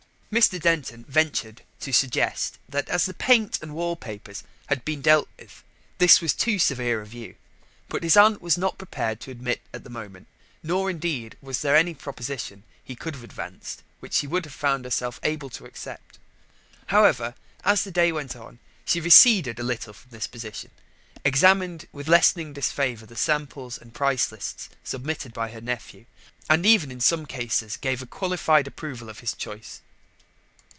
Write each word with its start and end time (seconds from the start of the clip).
Mr. 0.31 0.57
Denton 0.57 1.03
ventured 1.09 1.61
to 1.81 1.91
suggest 1.91 2.57
that 2.69 2.87
as 2.87 3.05
the 3.05 3.13
paint 3.13 3.59
and 3.61 3.75
wallpapers 3.75 4.43
had 4.67 4.85
been 4.85 5.01
dealt 5.01 5.27
with, 5.37 5.61
this 5.97 6.21
was 6.21 6.31
too 6.33 6.57
severe 6.57 7.01
a 7.01 7.05
view: 7.05 7.35
but 7.89 8.01
this 8.01 8.13
his 8.13 8.15
aunt 8.17 8.41
was 8.41 8.57
not 8.57 8.77
prepared 8.77 9.19
to 9.19 9.29
admit 9.29 9.59
at 9.73 9.83
the 9.83 9.89
moment. 9.89 10.27
Nor, 10.63 10.89
indeed, 10.89 11.35
was 11.41 11.59
there 11.61 11.75
any 11.75 11.93
proposition 11.93 12.63
he 12.81 12.95
could 12.95 13.13
have 13.15 13.25
advanced 13.25 13.83
which 13.99 14.13
she 14.13 14.25
would 14.25 14.45
have 14.45 14.53
found 14.53 14.85
herself 14.85 15.19
able 15.21 15.49
to 15.49 15.65
accept. 15.65 16.17
However, 16.85 17.35
as 17.65 17.83
the 17.83 17.91
day 17.91 18.13
went 18.13 18.33
on, 18.33 18.59
she 18.85 19.01
receded 19.01 19.59
a 19.59 19.63
little 19.63 19.91
from 19.91 20.11
this 20.11 20.27
position: 20.27 20.71
examined 21.25 21.89
with 21.91 22.07
lessening 22.07 22.53
disfavour 22.53 23.05
the 23.05 23.17
samples 23.17 23.77
and 23.77 23.93
price 23.93 24.31
lists 24.31 24.69
submitted 24.81 25.33
by 25.33 25.51
her 25.51 25.59
nephew, 25.59 26.05
and 26.49 26.65
even 26.65 26.89
in 26.89 27.01
some 27.01 27.25
cases 27.25 27.75
gave 27.75 28.01
a 28.01 28.05
qualified 28.07 28.65
approval 28.65 29.09
to 29.13 29.19
his 29.19 29.33
choice. 29.33 29.81